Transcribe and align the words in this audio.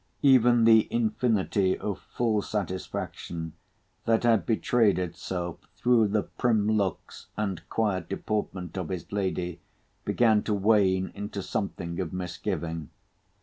Even 0.23 0.63
the 0.63 0.91
infinity 0.91 1.77
of 1.77 1.99
full 1.99 2.41
satisfaction, 2.41 3.53
that 4.05 4.23
had 4.23 4.47
betrayed 4.47 4.97
itself 4.97 5.59
through 5.75 6.07
the 6.07 6.23
prim 6.23 6.67
looks 6.71 7.27
and 7.37 7.61
quiet 7.69 8.09
deportment 8.09 8.77
of 8.79 8.89
his 8.89 9.11
lady, 9.11 9.59
began 10.03 10.41
to 10.41 10.55
wane 10.55 11.11
into 11.13 11.43
something 11.43 11.99
of 11.99 12.13
misgiving. 12.13 12.89